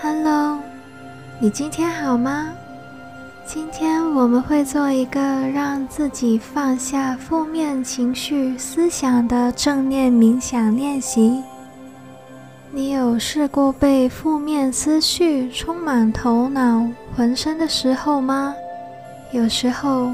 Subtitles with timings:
[0.00, 0.58] Hello，
[1.38, 2.52] 你今天好吗？
[3.46, 11.42] 今天我们会做一个让自己放下负面情绪思想的正念冥想练习。
[12.70, 18.54] 你有试过被负面思绪充满头脑、浑身的时候吗？
[19.32, 20.10] 有时候，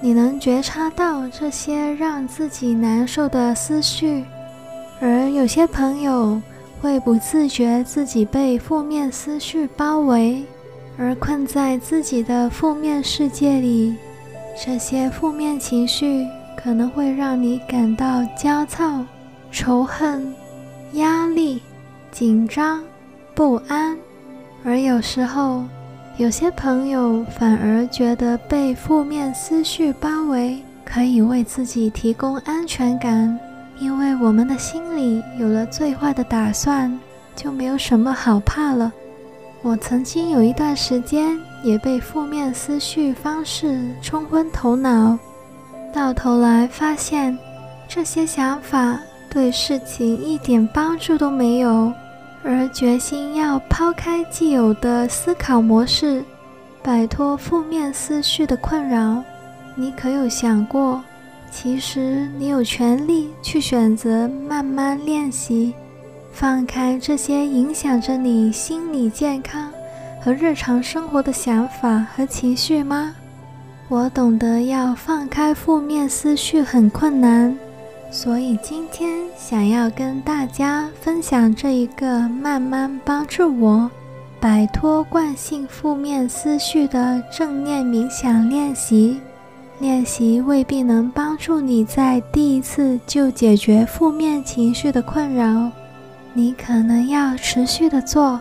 [0.00, 4.24] 你能觉察到这些让自己难受的思绪，
[5.00, 6.40] 而有些朋友，
[6.80, 10.44] 会不自觉自己被负面思绪包围，
[10.96, 13.94] 而困在自己的负面世界里。
[14.62, 19.04] 这些负面情绪可能会让你感到焦躁、
[19.50, 20.34] 仇恨、
[20.94, 21.62] 压力、
[22.10, 22.82] 紧张、
[23.34, 23.96] 不安。
[24.64, 25.64] 而有时候，
[26.16, 33.38] 有些朋友反而觉得被负面思绪包围，可以为自己提供安全感。
[33.80, 36.96] 因为我们的心里有了最坏的打算，
[37.34, 38.92] 就没有什么好怕了。
[39.62, 45.18] 我曾经有一段时间也被负面思绪方式冲昏头脑，
[45.92, 47.36] 到头来发现
[47.88, 48.98] 这些想法
[49.30, 51.92] 对事情一点帮助都没有，
[52.44, 56.22] 而决心要抛开既有的思考模式，
[56.82, 59.22] 摆脱负面思绪的困扰。
[59.74, 61.02] 你可有想过？
[61.50, 65.74] 其实你有权利去选择慢慢练习，
[66.32, 69.70] 放开这些影响着你心理健康
[70.22, 73.14] 和日常生活的想法和情绪吗？
[73.88, 77.58] 我懂得要放开负面思绪很困难，
[78.10, 83.90] 所以今天想要跟大家分享这一个慢慢帮助我
[84.38, 89.20] 摆脱惯性负面思绪的正念冥想练习。
[89.80, 95.70] 练习未必能帮助你在第一次就解决负面情绪的困扰，
[96.34, 98.38] 你可能要持续的做，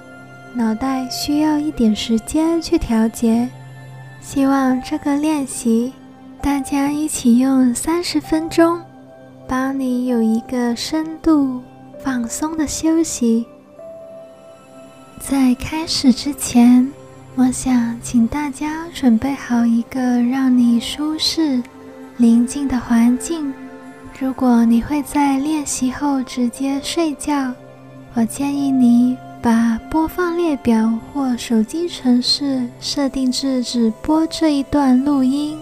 [0.54, 3.48] 脑袋需要一点时间去调节。
[4.20, 5.94] 希望这个练习，
[6.42, 8.82] 大家一起用三十分钟，
[9.48, 11.62] 帮你有一个深度
[12.04, 13.46] 放松的休息。
[15.22, 16.92] 在开始之前，
[17.40, 21.64] 我想请大家准备好一个让你舒适、
[22.18, 23.54] 宁静的环境。
[24.20, 27.54] 如果你会在练习后直接睡觉，
[28.14, 35.58] 我建议你把播放列表或手机程式设定至只播这一段录音。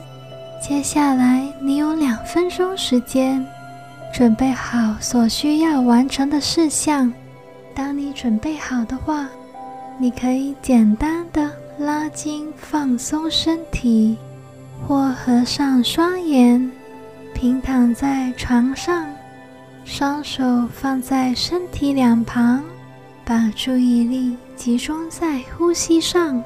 [0.60, 3.46] 接下来你有两分钟时间，
[4.12, 7.14] 准备好所需要完成的事项。
[7.76, 9.30] 当你准备好的话，
[10.00, 11.48] 你可以简单的。
[11.80, 14.18] 拉筋放松身体，
[14.88, 16.72] 或合上双眼，
[17.36, 19.06] 平躺在床上，
[19.86, 22.64] 双手放在身体两旁，
[23.24, 26.44] 把注意力集中在呼吸上。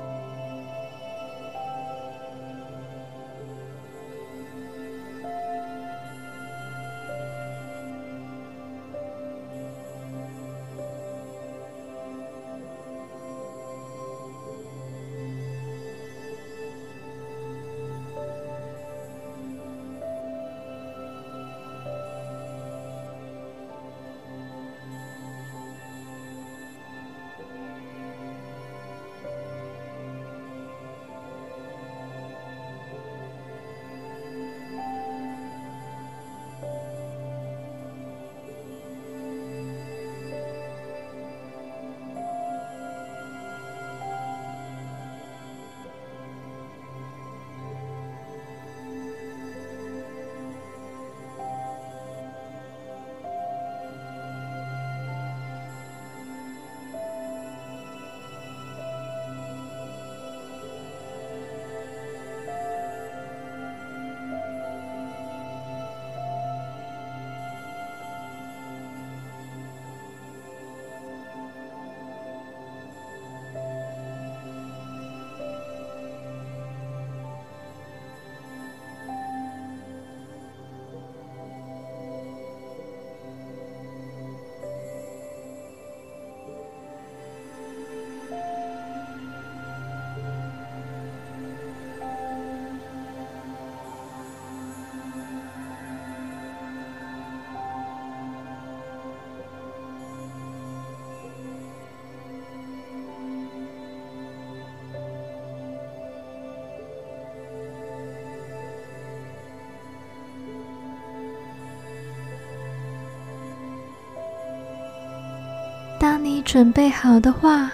[116.41, 117.71] 准备好的话，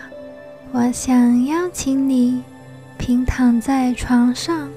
[0.72, 2.44] 我想邀请你
[2.98, 4.70] 平躺在床上，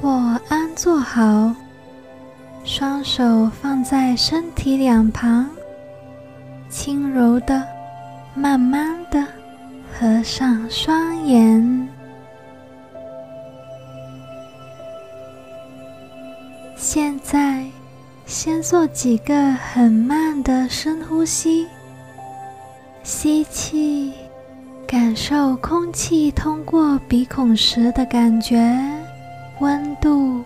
[0.00, 0.08] 或
[0.48, 1.54] 安坐好，
[2.64, 5.48] 双手放在身体两旁，
[6.68, 7.62] 轻柔的、
[8.34, 9.24] 慢慢的
[9.92, 11.88] 合上双眼。
[16.76, 17.64] 现在，
[18.26, 21.66] 先做几个很慢的深呼吸。
[23.24, 24.12] 吸气，
[24.86, 28.60] 感受空气通过鼻孔时的感觉、
[29.60, 30.42] 温度；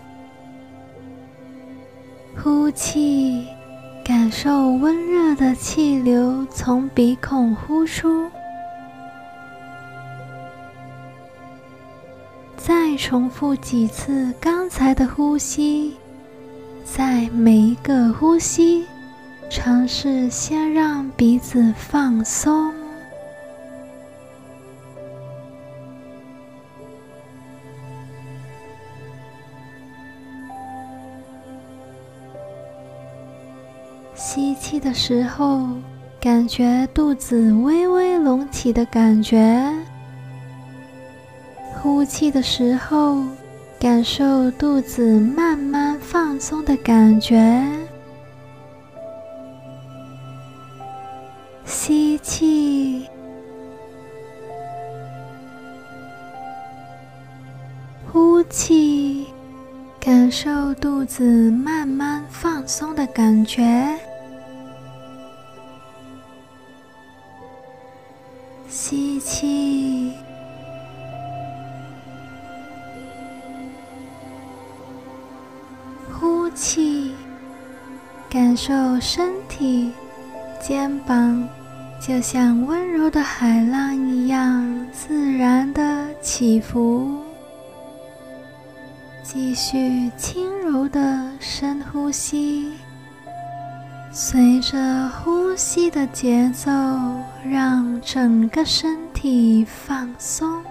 [2.41, 3.45] 呼气，
[4.01, 8.25] 感受温热的气流从鼻孔呼出。
[12.55, 15.97] 再重复几次刚才的呼吸。
[16.85, 18.85] 在每一个呼吸，
[19.49, 22.71] 尝试先让鼻子放松。
[34.13, 35.67] 吸气的时候，
[36.21, 39.73] 感觉肚子微微隆起的感觉；
[41.73, 43.23] 呼气的时候，
[43.79, 47.88] 感受肚子慢慢放松的感觉。
[51.69, 53.07] 吸气，
[58.11, 59.27] 呼气，
[59.99, 63.95] 感受肚子慢慢放松的感觉。
[82.21, 87.19] 像温柔的海浪一样自然的起伏。
[89.23, 92.71] 继续轻柔的深呼吸，
[94.11, 96.71] 随着呼吸的节奏，
[97.47, 100.63] 让整个身体放松。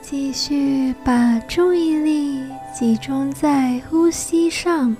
[0.00, 2.42] 继续把注意力
[2.72, 4.96] 集中在呼吸上。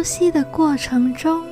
[0.00, 1.42] 呼吸的过程中，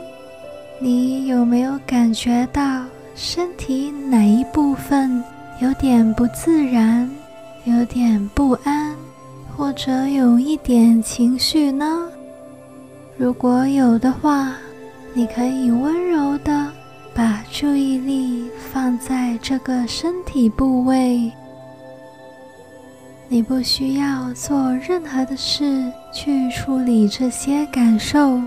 [0.81, 2.83] 你有没有感觉到
[3.14, 5.23] 身体哪一部分
[5.61, 7.11] 有点不自然，
[7.67, 8.97] 有点不安，
[9.55, 12.09] 或者有一点情绪呢？
[13.19, 14.55] 如果有的话，
[15.12, 16.73] 你可以温柔地
[17.12, 21.31] 把注意力放在这个身体部位。
[23.30, 28.40] 你不需要做任何的事去处理这些感受，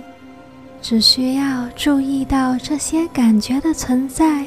[0.81, 4.43] 只需要注意到这些感觉的存在。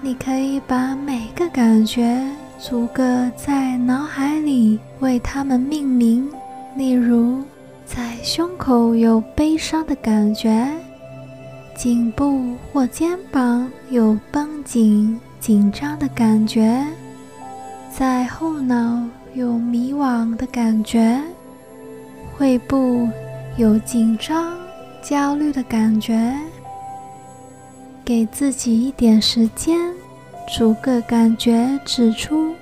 [0.00, 2.26] 你可以把每个感觉
[2.58, 6.26] 逐个在脑海里为它们命名，
[6.74, 7.44] 例如，
[7.84, 10.66] 在胸口有悲伤的感觉，
[11.76, 15.20] 颈部或肩膀有绷紧。
[15.42, 16.86] 紧张的感觉，
[17.90, 19.02] 在后脑
[19.34, 21.20] 有迷惘的感觉，
[22.38, 23.08] 胃部
[23.56, 24.56] 有紧张、
[25.02, 26.32] 焦虑的感觉。
[28.04, 29.76] 给自己一点时间，
[30.56, 32.54] 逐个感觉指出。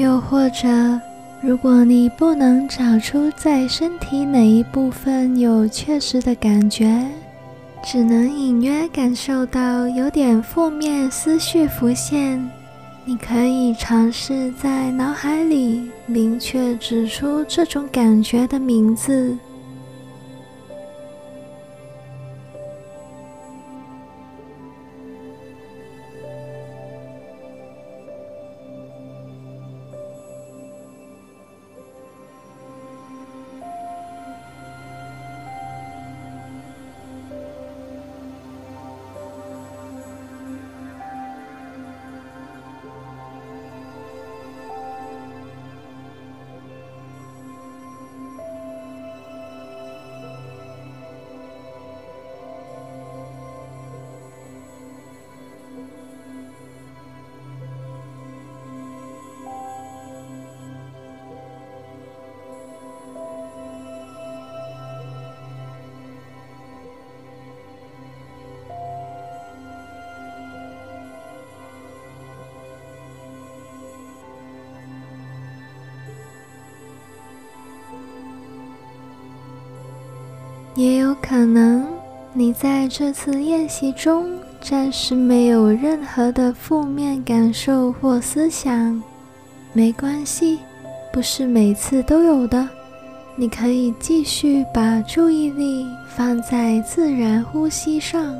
[0.00, 0.66] 又或者，
[1.42, 7.06] 如果你不能找出在身体哪一部分有确实的感觉，
[7.84, 12.42] 只能隐约感受到有点负面思绪浮现，
[13.04, 19.36] 你可以尝试在脑海里明确指出这种感觉的名字。
[80.74, 81.86] 也有可能，
[82.32, 89.02] 你在这次练习中暂时没有任何的负面感受或思想。
[89.72, 90.58] 没关系，
[91.12, 92.68] 不是每次都有的。
[93.36, 98.34] 你可以继续把注意力放在自然呼吸上。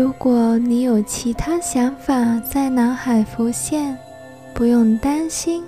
[0.00, 3.94] 如果你有其他想法在脑海浮现，
[4.54, 5.62] 不用担心，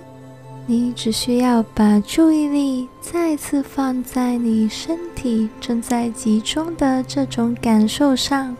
[0.65, 8.57] 你只需要把注意力再次放在你身体正在集中的这种感受上。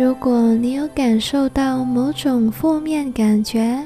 [0.00, 3.78] 如果你有感受到某种负面感觉，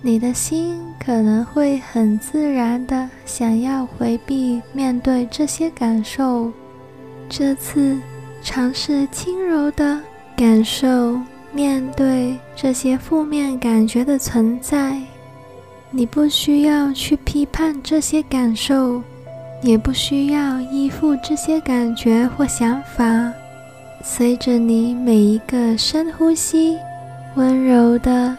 [0.00, 6.52] 你的心可能会很自然地想要回避面对这些感受。
[7.28, 7.98] 这次
[8.40, 10.00] 尝试轻柔地
[10.36, 11.18] 感受
[11.52, 15.02] 面对这些负面感觉的存在。
[15.90, 19.02] 你不需要去批判这些感受，
[19.64, 23.32] 也不需要依附这些感觉或想法。
[24.02, 26.76] 随着你每一个深呼吸，
[27.34, 28.36] 温柔的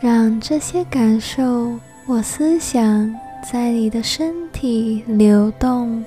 [0.00, 3.14] 让这些感受或思想
[3.52, 6.02] 在你的身体流动。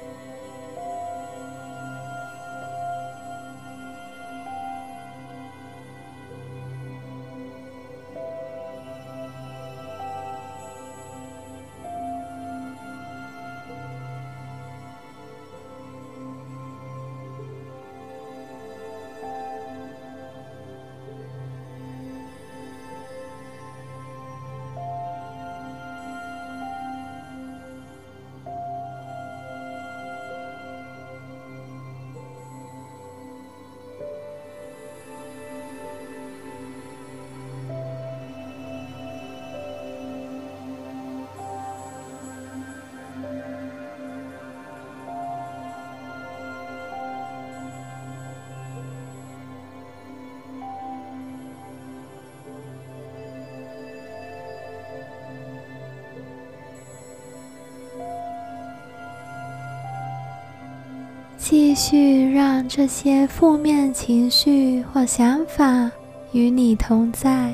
[61.50, 65.90] 继续让这些负面情绪或想法
[66.32, 67.52] 与你同在。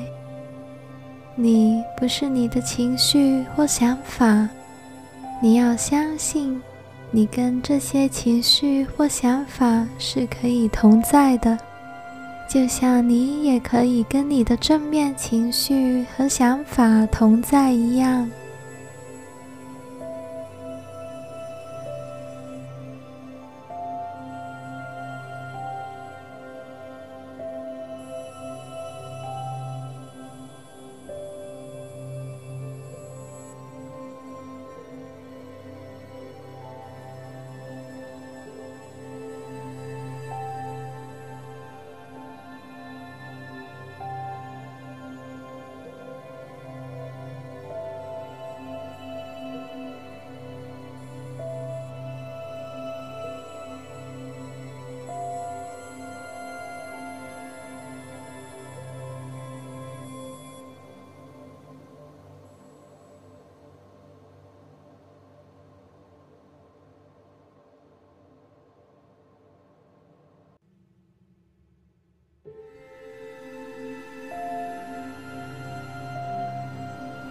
[1.34, 4.46] 你不是你的情绪或想法，
[5.40, 6.60] 你要相信，
[7.10, 11.58] 你跟这些情绪或想法是可以同在的，
[12.46, 18.30] 就像你也可以跟你的正面情绪和想法同在一样。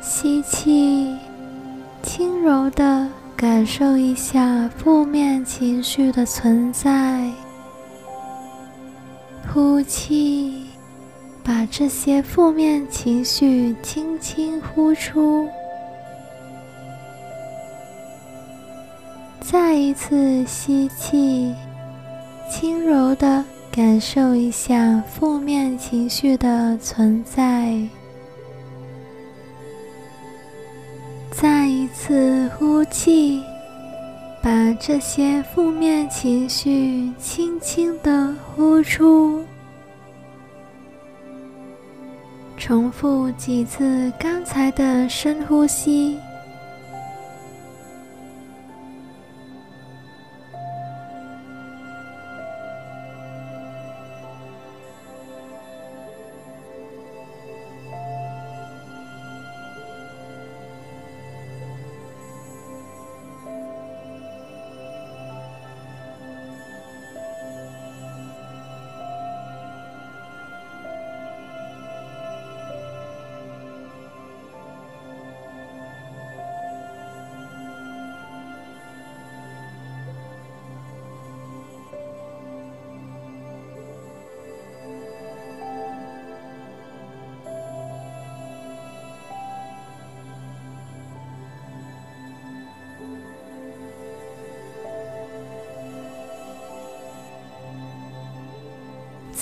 [0.08, 1.18] 吸气，
[2.04, 7.28] 轻柔的感受一下负面情绪的存在。
[9.52, 10.68] 呼气，
[11.44, 15.50] 把这些负面情绪轻轻呼出。
[19.42, 21.52] 再一次吸气，
[22.48, 27.76] 轻柔的感受一下负面情绪的存在。
[31.46, 33.44] 再一次呼气，
[34.42, 39.46] 把这些负面情绪轻轻的呼出。
[42.58, 46.18] 重复几次刚才的深呼吸。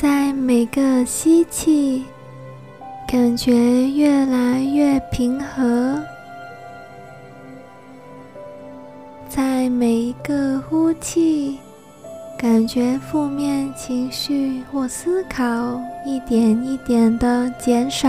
[0.03, 2.03] 在每个吸气，
[3.07, 3.53] 感觉
[3.89, 5.97] 越来越平和；
[9.29, 11.57] 在每一个呼气，
[12.37, 18.05] 感觉负面情绪或思考一点一点的减少。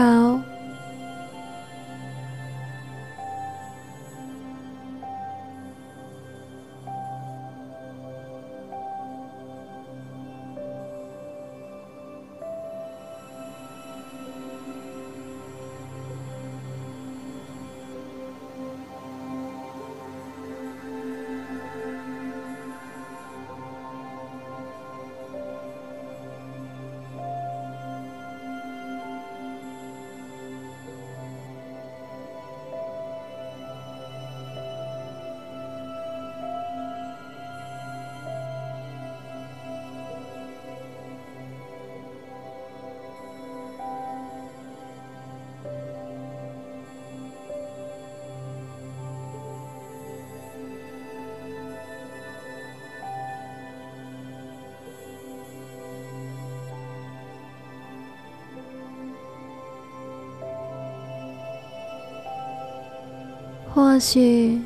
[63.74, 64.60] 或许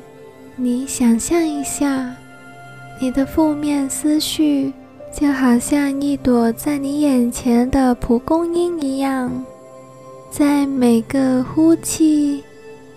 [0.55, 2.15] 你想象一下，
[3.01, 4.71] 你的负面思绪
[5.11, 9.31] 就好像一朵在你眼前的蒲公英一样，
[10.29, 12.43] 在每个呼气，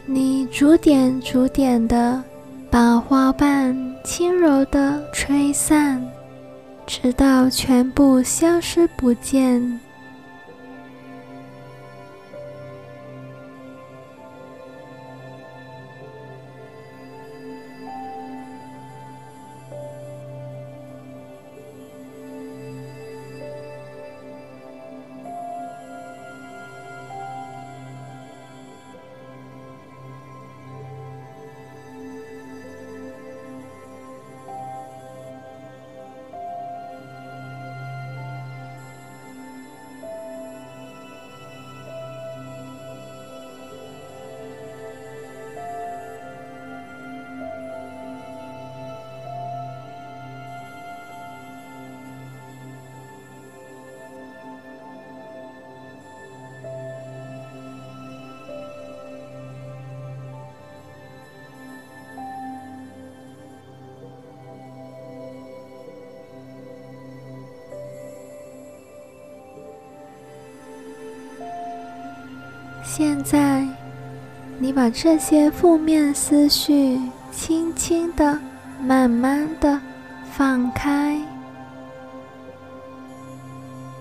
[0.04, 2.22] 你逐点逐点的
[2.70, 6.06] 把花瓣轻柔的吹散，
[6.86, 9.80] 直到全部消失不见。
[72.94, 73.66] 现在，
[74.58, 77.00] 你把这些负面思绪
[77.30, 78.38] 轻轻的、
[78.84, 79.80] 慢慢的
[80.30, 81.18] 放开，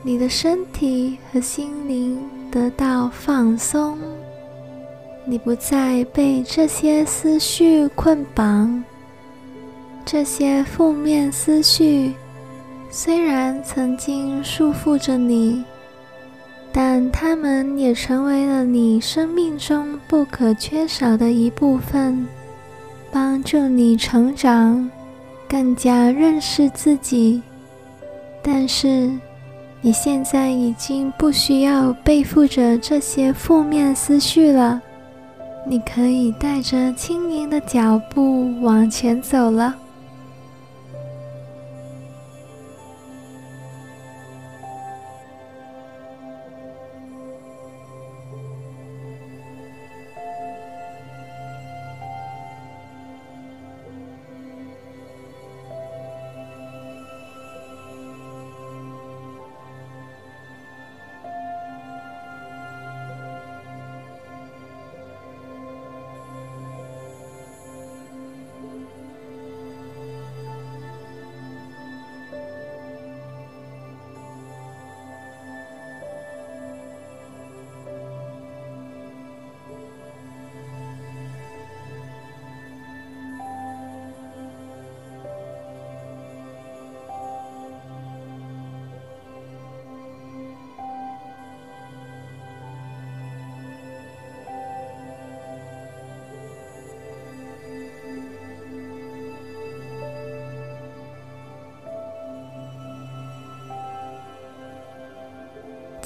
[0.03, 2.19] 你的身体和心灵
[2.51, 3.97] 得到放松，
[5.23, 8.83] 你不再被这些思绪捆绑。
[10.03, 12.13] 这些负面思绪
[12.89, 15.63] 虽然曾经束缚着你，
[16.73, 22.25] 但它们也成为了你生命中不可缺少的一部分，
[23.11, 24.89] 帮助你成长，
[25.49, 27.41] 更加认识自己。
[28.41, 29.11] 但是，
[29.81, 34.81] 你现在已经不需要背负着这些负面思绪了，
[35.67, 39.75] 你可以带着轻盈的脚步往前走了。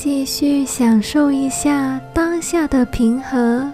[0.05, 3.67] 继续享受一下当下的平和。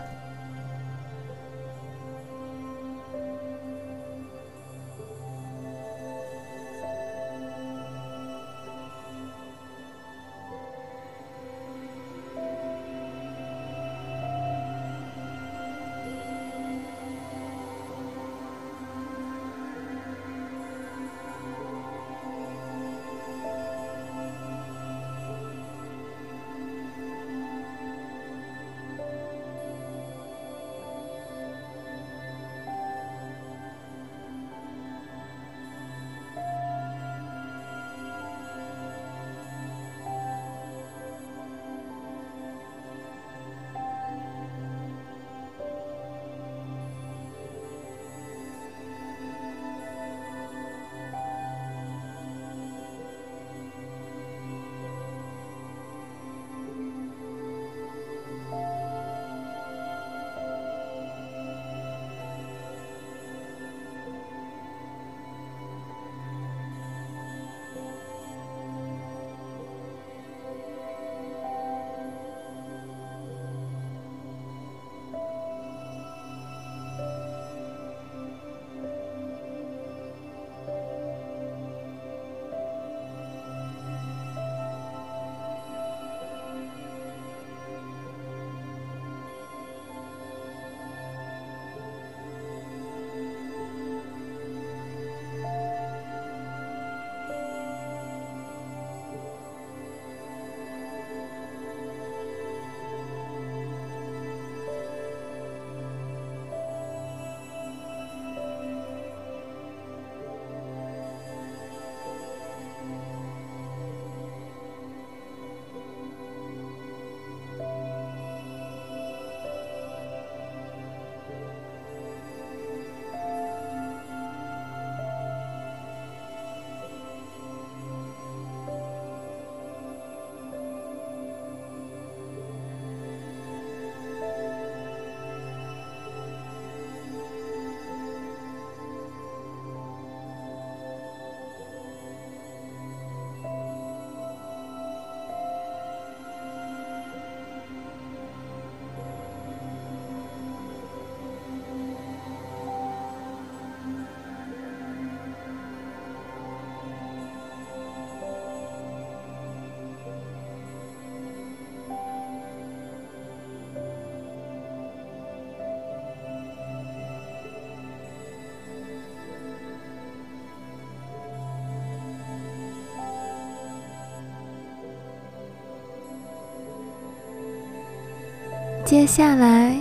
[178.92, 179.74] 接下来，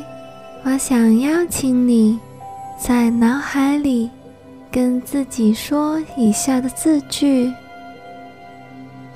[0.63, 2.17] 我想邀请你
[2.79, 4.09] 在脑海里
[4.71, 7.53] 跟自己说以下的字句：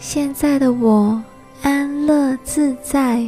[0.00, 1.22] 现在的我
[1.62, 3.24] 安乐自在。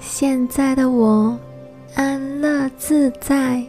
[0.00, 1.38] 现在的我
[1.94, 3.64] 安乐自在。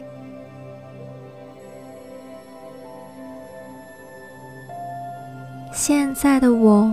[6.24, 6.83] 在的我。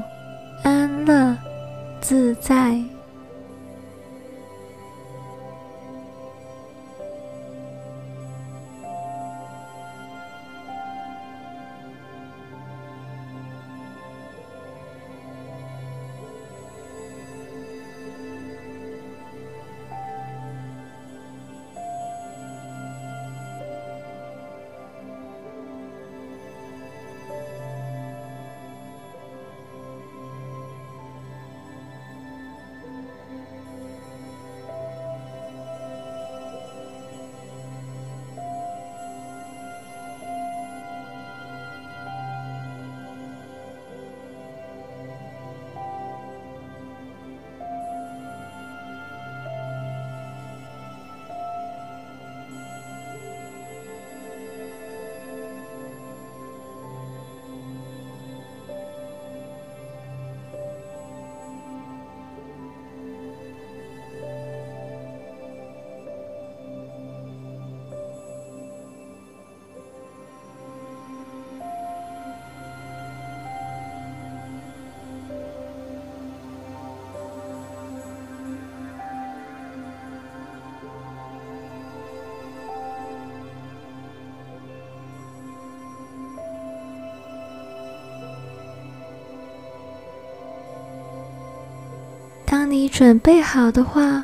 [92.72, 94.24] 你准备好的话，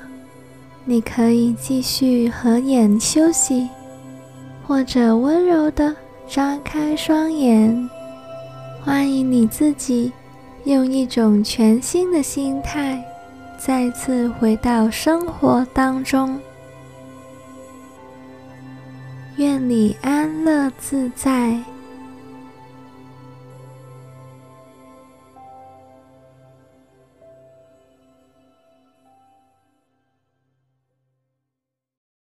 [0.86, 3.67] 你可以继续合眼休息，
[4.65, 5.93] 或者温柔的
[6.29, 7.89] 张开双眼。
[8.81, 10.13] 欢迎你自己
[10.63, 13.03] 用一种全新的心态，
[13.57, 16.39] 再次回到生活当中。
[19.36, 21.62] 愿你安乐自在。